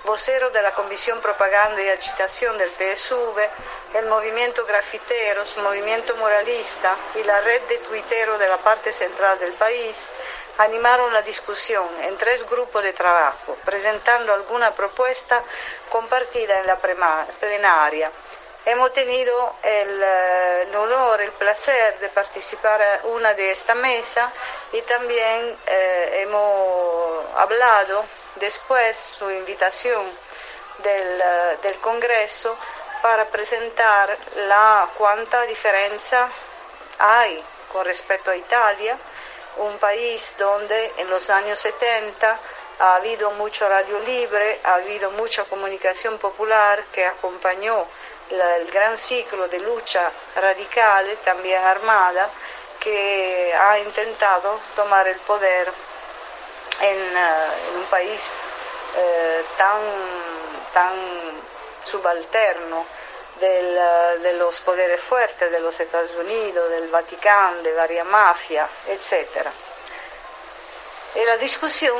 [0.03, 3.39] vocero de la Comisión Propaganda y Agitación del PSV,
[3.93, 9.53] el movimiento grafiteros, movimiento moralista y la red de tuiteros de la parte central del
[9.53, 10.09] país,
[10.57, 15.43] animaron la discusión en tres grupos de trabajo, presentando alguna propuesta
[15.89, 18.11] compartida en la plenaria.
[18.65, 24.31] Hemos tenido el, eh, el, honor, el placer de participar en una de esta mesa
[24.71, 30.01] y también eh, hemos hablado después su invitación
[30.81, 32.55] del, eh, del, Congreso
[33.01, 36.29] para presentar la cuánta diferencia
[36.99, 37.43] hay
[37.73, 38.97] con respecto a Italia
[39.57, 42.39] un país donde en los años 70
[42.79, 47.85] ha habido mucho radio libre, ha habido mucha comunicación popular que acompañó
[48.29, 52.29] el gran ciclo de lucha radical, también armada,
[52.79, 55.71] que ha intentado tomar el poder
[56.81, 58.37] en, uh, un país
[58.97, 59.79] uh, tan,
[60.73, 60.93] tan
[61.83, 62.85] subalterno
[63.39, 69.47] del, de los poderes fuertes de los Estados Unidos, del Vaticano, de varias mafias, etc.
[71.15, 71.97] Y la discusión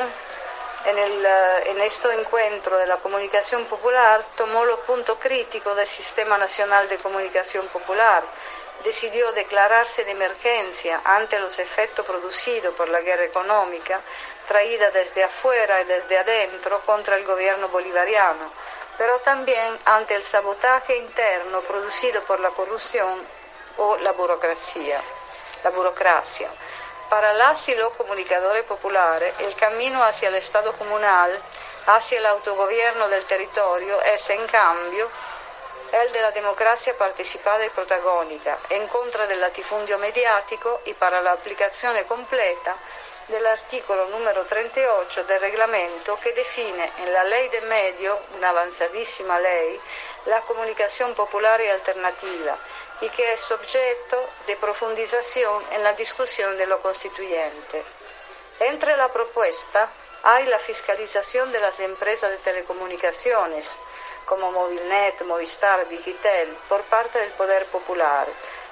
[0.86, 1.26] en, el,
[1.68, 6.98] en este encuentro de la comunicación popular tomó los puntos críticos del Sistema Nacional de
[6.98, 8.24] Comunicación Popular.
[8.84, 14.02] Decidió declararse de emergencia ante los efectos producidos por la guerra económica
[14.48, 18.52] traída desde afuera y desde adentro contra el gobierno bolivariano
[18.98, 23.28] pero también ante el sabotaje interno producido por la corrupción
[23.78, 25.02] o la burocracia.
[25.64, 26.50] La burocracia.
[27.10, 31.32] Para las y los comunicadores populares, el camino hacia el Estado comunal,
[31.88, 35.10] hacia el autogobierno del territorio, es en cambio
[35.92, 41.34] el de la democracia participada y protagónica, en contra del latifundio mediático y para la
[41.34, 42.76] aplicación completa
[43.28, 49.80] dell'articolo numero 38 del reglamento que define en la ley de medio, una avanzadísima ley,
[50.26, 52.58] la comunicación popular y alternativa
[53.02, 56.80] y que es objeto de profundización en la discusión de lo.
[58.60, 59.90] Entre la propuesta
[60.24, 63.78] hay la fiscalización de las empresas de telecomunicaciones
[64.26, 68.28] como Movilnet, Movistar, Digitel por parte del Poder Popular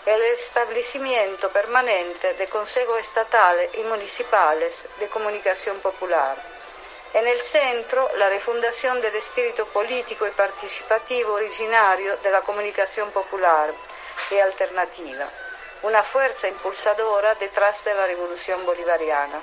[0.05, 6.35] el establecimiento permanente de consejos estatales y municipales de comunicación popular.
[7.13, 13.73] En el centro, la refundación del espíritu político y participativo originario de la comunicación popular
[14.31, 15.29] y alternativa,
[15.83, 19.41] una fuerza impulsadora detrás de la revolución bolivariana.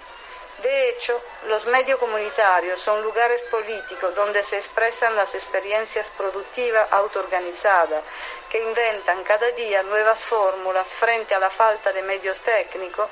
[0.62, 8.02] De hecho, los medios comunitarios son lugares políticos donde se expresan las experiencias productivas autoorganizadas,
[8.50, 13.08] que inventan cada día nuevas fórmulas frente a la falta de medios técnicos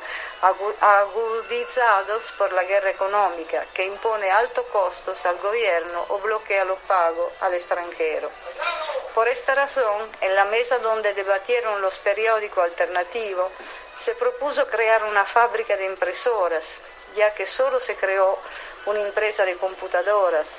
[0.81, 7.33] agudizados por la guerra económica, que impone altos costos al gobierno o bloquea los pagos
[7.43, 8.29] al extranjero.
[9.15, 13.53] Por esta razón, en la mesa donde debatieron los periódicos alternativos,
[13.97, 18.39] se propuso crear una fábrica de impresoras ya que solo se creó
[18.87, 20.57] una empresa de computadoras,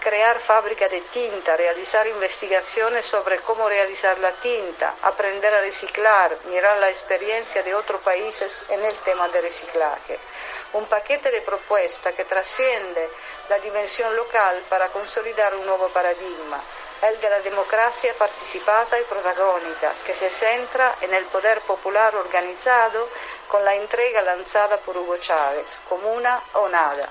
[0.00, 6.78] crear fábrica de tinta, realizar investigaciones sobre cómo realizar la tinta, aprender a reciclar, mirar
[6.78, 10.18] la experiencia de otros países en el tema de reciclaje.
[10.72, 13.08] Un paquete de propuestas que trasciende
[13.48, 16.60] la dimensión local para consolidar un nuevo paradigma,
[17.02, 23.08] el de la democracia participada y protagónica, que se centra en el poder popular organizado
[23.48, 27.08] con la entrega lanzada por Hugo Chávez, comuna o nada.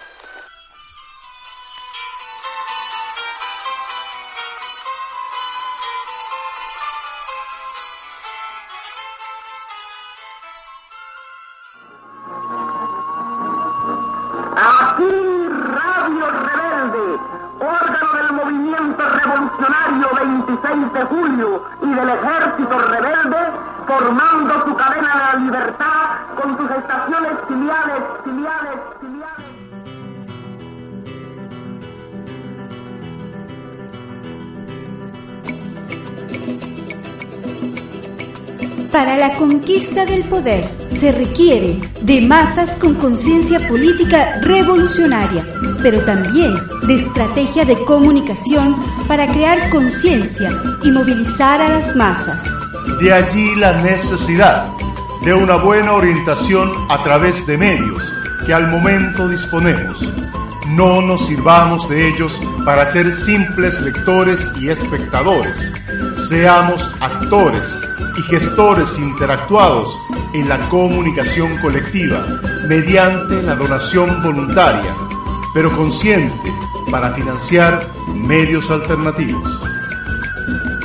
[40.29, 40.65] Poder
[40.99, 45.45] se requiere de masas con conciencia política revolucionaria,
[45.81, 46.53] pero también
[46.87, 48.75] de estrategia de comunicación
[49.07, 50.51] para crear conciencia
[50.83, 52.41] y movilizar a las masas.
[53.01, 54.67] De allí la necesidad
[55.23, 58.03] de una buena orientación a través de medios
[58.45, 60.01] que al momento disponemos.
[60.69, 65.57] No nos sirvamos de ellos para ser simples lectores y espectadores.
[66.29, 67.65] Seamos actores
[68.17, 69.97] y gestores interactuados
[70.39, 72.25] en la comunicación colectiva
[72.67, 74.95] mediante la donación voluntaria,
[75.53, 76.53] pero consciente
[76.91, 79.59] para financiar medios alternativos.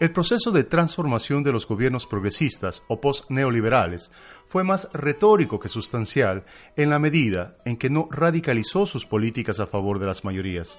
[0.01, 4.11] El proceso de transformación de los gobiernos progresistas o post-neoliberales
[4.49, 6.45] fue más retórico que sustancial
[6.77, 10.77] en la medida en que no radicalizó sus políticas a favor de las mayorías.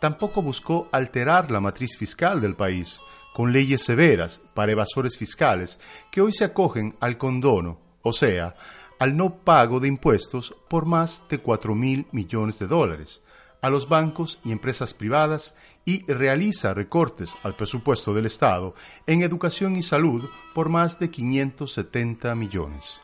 [0.00, 3.00] Tampoco buscó alterar la matriz fiscal del país,
[3.32, 5.78] con leyes severas para evasores fiscales
[6.10, 8.54] que hoy se acogen al condono, o sea,
[8.98, 13.22] al no pago de impuestos por más de 4 mil millones de dólares
[13.62, 15.54] a los bancos y empresas privadas
[15.84, 18.74] y realiza recortes al presupuesto del Estado
[19.06, 20.24] en educación y salud
[20.54, 23.00] por más de 570 millones.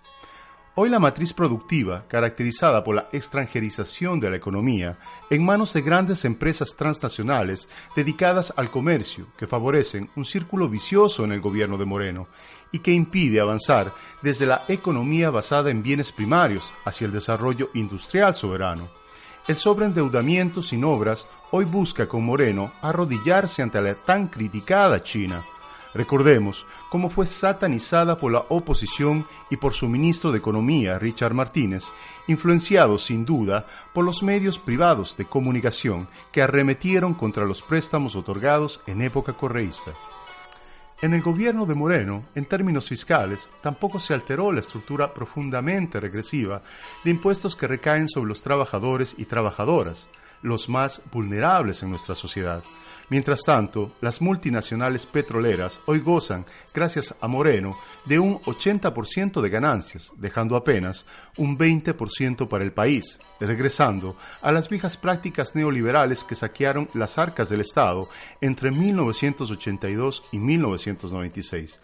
[0.78, 4.98] Hoy la matriz productiva, caracterizada por la extranjerización de la economía,
[5.30, 7.66] en manos de grandes empresas transnacionales
[7.96, 12.28] dedicadas al comercio, que favorecen un círculo vicioso en el gobierno de Moreno
[12.72, 18.34] y que impide avanzar desde la economía basada en bienes primarios hacia el desarrollo industrial
[18.34, 18.86] soberano.
[19.48, 25.42] El sobreendeudamiento sin obras hoy busca con Moreno arrodillarse ante la tan criticada China
[25.96, 31.84] Recordemos cómo fue satanizada por la oposición y por su ministro de Economía, Richard Martínez,
[32.26, 38.82] influenciado sin duda por los medios privados de comunicación que arremetieron contra los préstamos otorgados
[38.86, 39.92] en época correísta.
[41.00, 46.60] En el gobierno de Moreno, en términos fiscales, tampoco se alteró la estructura profundamente regresiva
[47.04, 50.08] de impuestos que recaen sobre los trabajadores y trabajadoras,
[50.46, 52.62] los más vulnerables en nuestra sociedad,
[53.08, 56.44] Mientras tanto, las multinacionales petroleras hoy gozan,
[56.74, 63.20] gracias a Moreno, de un 80% de ganancias, dejando apenas un 20% para el país,
[63.38, 68.08] regresando a las viejas prácticas neoliberales que saquearon las arcas del Estado
[68.40, 71.78] entre 1982 y 1996.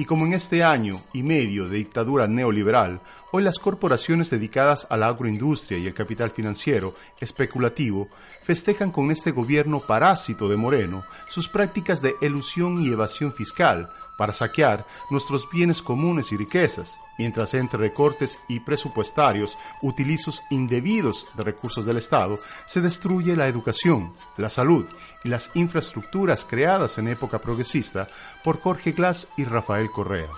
[0.00, 3.00] Y como en este año y medio de dictadura neoliberal,
[3.32, 8.08] hoy las corporaciones dedicadas a la agroindustria y el capital financiero especulativo
[8.44, 13.88] festejan con este gobierno parásito de Moreno sus prácticas de elusión y evasión fiscal,
[14.18, 21.44] para saquear nuestros bienes comunes y riquezas, mientras entre recortes y presupuestarios utilizos indebidos de
[21.44, 24.86] recursos del Estado, se destruye la educación, la salud
[25.22, 28.08] y las infraestructuras creadas en época progresista
[28.42, 30.32] por Jorge Glass y Rafael Correa.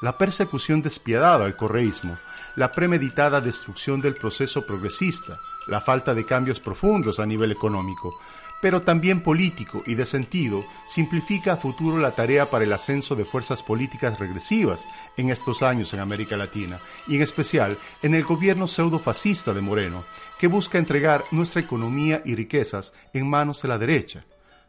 [0.00, 2.16] La persecución despiadada al correísmo,
[2.56, 8.18] la premeditada destrucción del proceso progresista, la falta de cambios profundos a nivel económico,
[8.60, 13.24] pero también político y de sentido, simplifica a futuro la tarea para el ascenso de
[13.24, 14.86] fuerzas políticas regresivas
[15.16, 20.04] en estos años en América Latina, y en especial en el gobierno pseudo-fascista de Moreno,
[20.38, 24.24] que busca entregar nuestra economía y riquezas en manos de la derecha.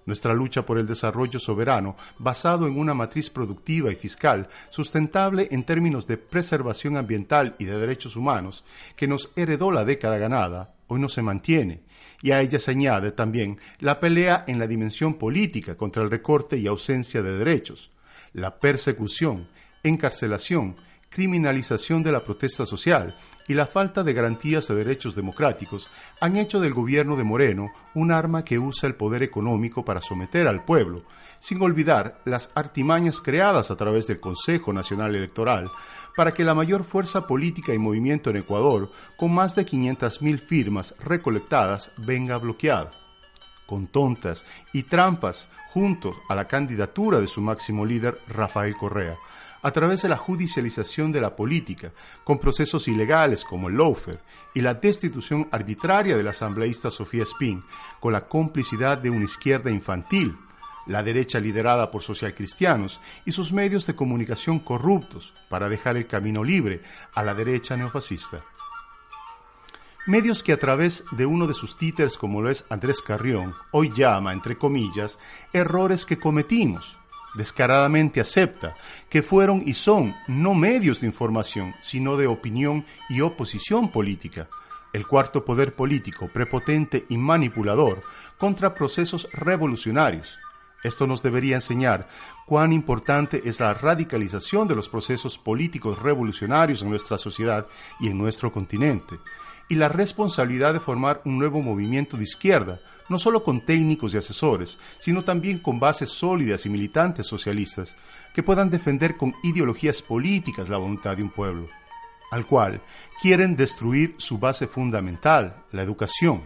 [0.05, 5.63] Nuestra lucha por el desarrollo soberano, basado en una matriz productiva y fiscal sustentable en
[5.63, 8.65] términos de preservación ambiental y de derechos humanos,
[8.95, 11.83] que nos heredó la década ganada, hoy no se mantiene,
[12.21, 16.57] y a ella se añade también la pelea en la dimensión política contra el recorte
[16.57, 17.91] y ausencia de derechos,
[18.33, 19.47] la persecución,
[19.83, 20.75] encarcelación,
[21.09, 23.13] criminalización de la protesta social
[23.47, 25.89] y la falta de garantías de derechos democráticos
[26.21, 30.47] han hecho del gobierno de Moreno un arma que usa el poder económico para someter
[30.47, 31.03] al pueblo,
[31.39, 35.69] sin olvidar las artimañas creadas a través del Consejo Nacional Electoral
[36.15, 40.95] para que la mayor fuerza política y movimiento en Ecuador, con más de 500.000 firmas
[40.99, 42.91] recolectadas, venga bloqueada.
[43.65, 49.17] Con tontas y trampas junto a la candidatura de su máximo líder, Rafael Correa,
[49.61, 51.91] a través de la judicialización de la política,
[52.23, 54.19] con procesos ilegales como el lawfare
[54.53, 57.63] y la destitución arbitraria de la asambleísta Sofía Spin,
[57.99, 60.35] con la complicidad de una izquierda infantil,
[60.87, 66.43] la derecha liderada por socialcristianos y sus medios de comunicación corruptos para dejar el camino
[66.43, 66.81] libre
[67.13, 68.43] a la derecha neofascista.
[70.07, 73.91] Medios que a través de uno de sus títeres como lo es Andrés Carrión, hoy
[73.93, 75.19] llama, entre comillas,
[75.53, 76.97] errores que cometimos,
[77.35, 78.75] descaradamente acepta
[79.09, 84.49] que fueron y son no medios de información, sino de opinión y oposición política,
[84.91, 88.01] el cuarto poder político prepotente y manipulador
[88.37, 90.39] contra procesos revolucionarios.
[90.83, 92.07] Esto nos debería enseñar
[92.45, 97.67] cuán importante es la radicalización de los procesos políticos revolucionarios en nuestra sociedad
[97.99, 99.19] y en nuestro continente,
[99.69, 102.79] y la responsabilidad de formar un nuevo movimiento de izquierda,
[103.09, 107.95] no solo con técnicos y asesores, sino también con bases sólidas y militantes socialistas,
[108.33, 111.67] que puedan defender con ideologías políticas la voluntad de un pueblo,
[112.31, 112.81] al cual
[113.21, 116.41] quieren destruir su base fundamental, la educación,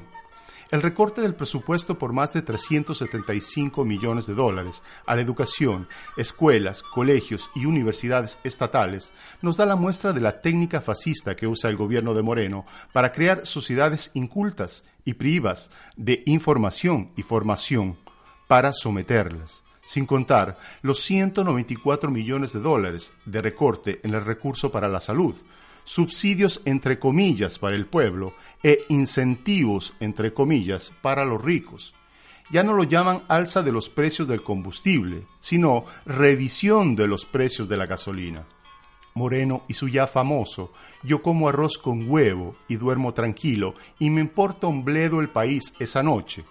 [0.75, 6.83] el recorte del presupuesto por más de 375 millones de dólares a la educación, escuelas,
[6.83, 9.11] colegios y universidades estatales
[9.41, 13.11] nos da la muestra de la técnica fascista que usa el gobierno de Moreno para
[13.11, 17.97] crear sociedades incultas y privas de información y formación
[18.47, 24.89] para someterlas sin contar los 194 millones de dólares de recorte en el recurso para
[24.89, 25.35] la salud,
[25.85, 28.33] subsidios entre comillas para el pueblo
[28.63, 31.93] e incentivos entre comillas para los ricos.
[32.51, 37.69] Ya no lo llaman alza de los precios del combustible, sino revisión de los precios
[37.69, 38.45] de la gasolina.
[39.13, 44.21] Moreno y su ya famoso, yo como arroz con huevo y duermo tranquilo y me
[44.21, 46.43] importa un bledo el país esa noche.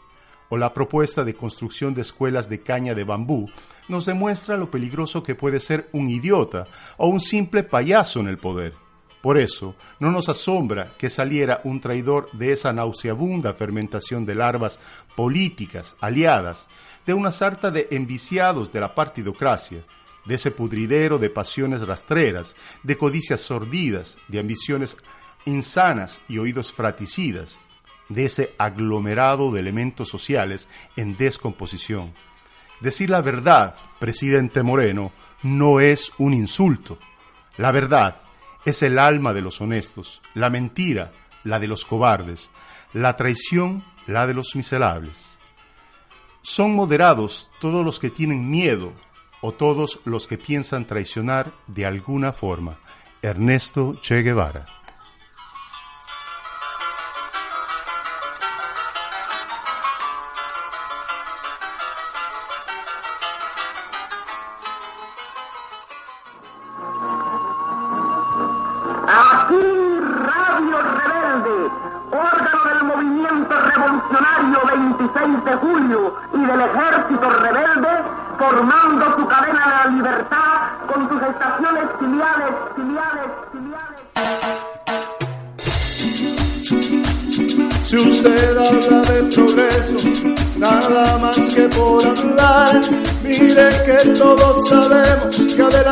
[0.48, 3.50] O la propuesta de construcción de escuelas de caña de bambú
[3.88, 6.66] nos demuestra lo peligroso que puede ser un idiota
[6.96, 8.83] o un simple payaso en el poder
[9.24, 14.78] por eso, no nos asombra que saliera un traidor de esa nauseabunda fermentación de larvas
[15.16, 16.68] políticas aliadas,
[17.06, 19.78] de una sarta de enviciados de la partidocracia,
[20.26, 24.98] de ese pudridero de pasiones rastreras, de codicias sordidas, de ambiciones
[25.46, 27.58] insanas y oídos fraticidas,
[28.10, 32.12] de ese aglomerado de elementos sociales en descomposición.
[32.80, 35.12] Decir la verdad, presidente Moreno,
[35.42, 36.98] no es un insulto.
[37.56, 38.20] La verdad
[38.64, 41.12] es el alma de los honestos, la mentira,
[41.44, 42.50] la de los cobardes,
[42.92, 45.26] la traición, la de los miserables.
[46.42, 48.92] Son moderados todos los que tienen miedo
[49.40, 52.78] o todos los que piensan traicionar de alguna forma.
[53.22, 54.83] Ernesto Che Guevara.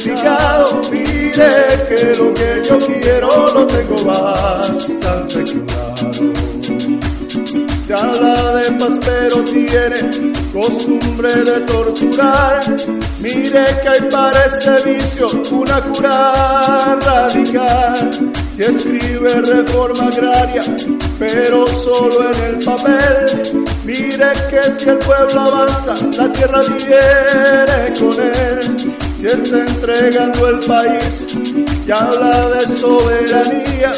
[0.00, 0.80] significado.
[0.90, 6.10] Mire que lo que yo quiero lo tengo bastante claro.
[7.86, 12.60] Se habla de paz, pero tiene costumbre de torturar.
[13.20, 18.10] Mire que hay para ese vicio una cura radical.
[18.56, 20.62] Si escribe reforma agraria,
[21.18, 23.64] pero solo en el papel.
[23.84, 29.09] Mire que si el pueblo avanza, la tierra viene con él.
[29.20, 31.26] Si está entregando el país
[31.86, 33.92] y habla de soberanía,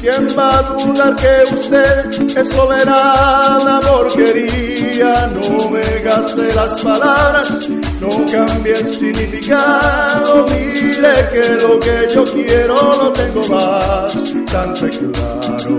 [0.00, 5.30] ¿quién va a dudar que usted es soberana porquería?
[5.34, 7.68] No me gaste las palabras,
[8.00, 15.78] no cambie el significado, mire que lo que yo quiero lo tengo bastante claro.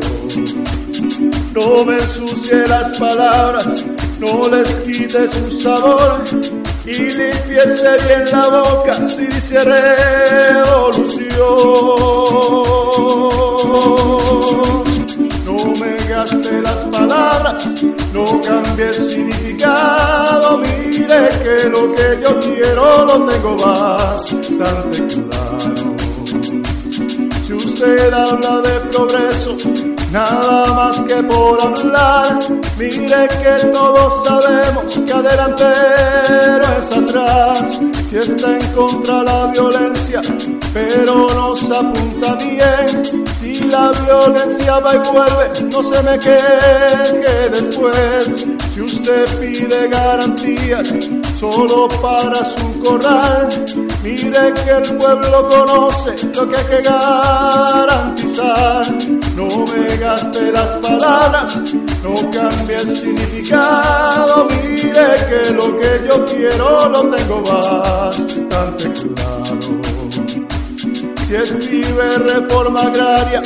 [1.51, 3.85] No me ensucie las palabras,
[4.19, 11.23] no les quite su sabor y limpiese bien la boca si dice revolución.
[15.45, 17.69] No me gaste las palabras,
[18.13, 25.95] no cambie el significado, mire que lo que yo quiero lo tengo bastante claro.
[27.45, 29.55] Si usted habla de progreso,
[30.13, 32.39] nada más que por hablar.
[32.77, 37.81] Mire que todos sabemos que adelantero es atrás.
[38.09, 40.21] Si está en contra la violencia,
[40.73, 43.25] pero nos apunta bien.
[43.39, 48.47] Si la violencia va y vuelve, no se me queje después.
[48.73, 50.91] Si usted pide garantías
[51.39, 53.47] solo para su corral,
[54.01, 58.83] mire que el pueblo conoce lo que hay que garantizar.
[59.35, 61.55] No me gaste las palabras,
[62.01, 69.59] no cambie el significado, mire que lo que yo quiero lo tengo bastante claro.
[71.27, 73.43] Si escribe reforma agraria,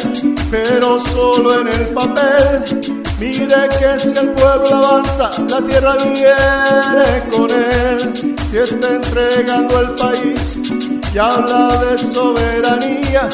[0.50, 7.50] pero solo en el papel, mire que si el pueblo avanza, la tierra viene con
[7.50, 8.36] él.
[8.50, 10.58] Si está entregando el país
[11.14, 13.28] y habla de soberanía,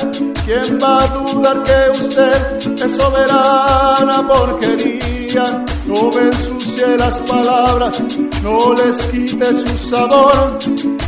[0.45, 5.63] ¿quién va a dudar que usted es soberana porquería?
[5.85, 8.01] No me ensucie las palabras,
[8.41, 10.59] no les quite su sabor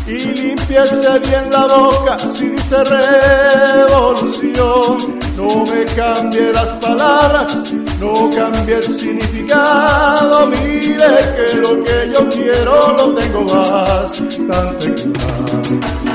[0.08, 2.84] y limpiese bien la boca si dice
[3.84, 5.25] revolución.
[5.36, 12.96] No me cambie las palabras, no cambie el significado, mire que lo que yo quiero
[12.98, 16.15] lo tengo bastante claro.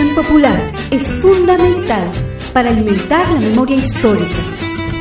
[0.00, 0.58] Popular
[0.90, 2.10] es fundamental
[2.54, 4.40] para alimentar la memoria histórica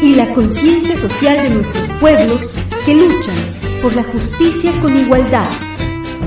[0.01, 2.41] y la conciencia social de nuestros pueblos
[2.85, 3.35] que luchan
[3.81, 5.47] por la justicia con igualdad,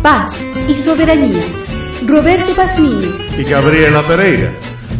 [0.02, 0.38] paz
[0.68, 1.42] y soberanía.
[2.06, 4.52] Roberto Pazmini y Gabriela Pereira,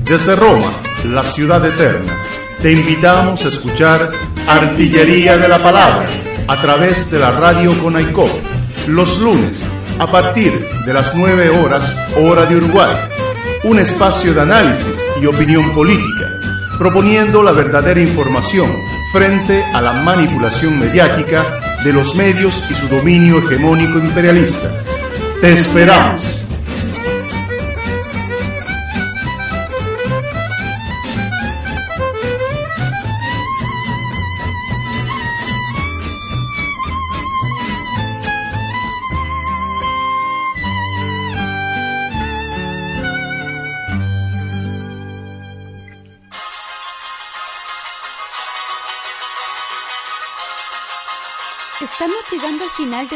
[0.05, 0.71] desde Roma,
[1.13, 2.13] la ciudad eterna,
[2.61, 4.11] te invitamos a escuchar
[4.47, 6.07] Artillería de la Palabra
[6.49, 8.29] a través de la radio Conaicó,
[8.89, 9.63] los lunes
[9.99, 12.97] a partir de las 9 horas hora de Uruguay,
[13.65, 16.39] un espacio de análisis y opinión política,
[16.79, 18.71] proponiendo la verdadera información
[19.13, 24.71] frente a la manipulación mediática de los medios y su dominio hegemónico imperialista.
[25.41, 26.44] Te esperamos.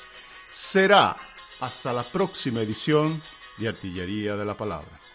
[0.48, 1.16] Será
[1.62, 3.20] hasta la próxima edición
[3.58, 5.07] de Artillería de la Palabra.